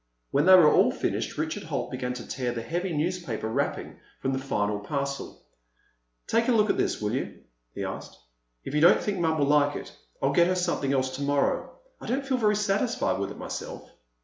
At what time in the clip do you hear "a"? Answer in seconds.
6.47-6.51